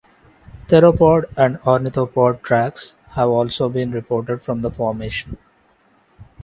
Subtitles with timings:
[0.65, 5.37] Theropod and ornithopod tracks have also been reported from the formation.